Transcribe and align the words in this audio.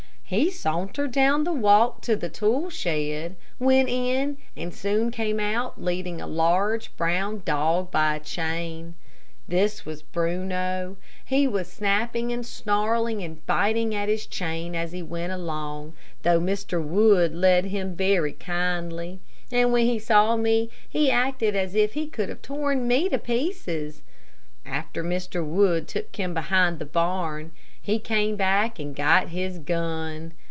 He 0.31 0.49
sauntered 0.49 1.11
down 1.11 1.43
the 1.43 1.51
walk 1.51 1.99
to 2.03 2.15
the 2.15 2.29
tool 2.29 2.69
shed, 2.69 3.35
went 3.59 3.89
in 3.89 4.37
and 4.55 4.73
soon 4.73 5.11
came 5.11 5.41
out 5.41 5.83
leading 5.83 6.21
a 6.21 6.25
large, 6.25 6.95
brown 6.95 7.41
dog 7.43 7.91
by 7.91 8.15
a 8.15 8.19
chain. 8.21 8.93
This 9.49 9.85
was 9.85 10.01
Bruno. 10.03 10.95
He 11.25 11.49
was 11.49 11.69
snapping 11.69 12.31
and 12.31 12.45
snarling 12.45 13.21
and 13.21 13.45
biting 13.45 13.93
at 13.93 14.07
his 14.07 14.25
chain 14.25 14.73
as 14.73 14.93
he 14.93 15.03
went 15.03 15.33
along, 15.33 15.95
though 16.23 16.39
Mr. 16.39 16.81
Wood 16.81 17.35
led 17.35 17.65
him 17.65 17.93
very 17.93 18.31
kindly, 18.31 19.19
and 19.51 19.73
when 19.73 19.85
he 19.85 19.99
saw 19.99 20.37
me 20.37 20.69
he 20.89 21.11
acted 21.11 21.57
as 21.57 21.75
if 21.75 21.91
he 21.91 22.07
could 22.07 22.29
have 22.29 22.41
torn 22.41 22.87
me 22.87 23.09
to 23.09 23.17
pieces. 23.17 24.01
After 24.65 25.03
Mr. 25.03 25.43
Wood 25.45 25.89
took 25.89 26.15
him 26.15 26.33
behind 26.33 26.79
the 26.79 26.85
barn, 26.85 27.51
he 27.83 27.97
came 27.97 28.35
back 28.35 28.77
and 28.77 28.95
got 28.95 29.29
his 29.29 29.57
gun. 29.57 30.33